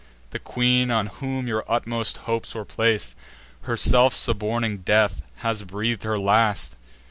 [0.31, 3.13] The queen, on whom your utmost hopes were plac'd,
[3.61, 6.75] Herself suborning death, has breath'd her last.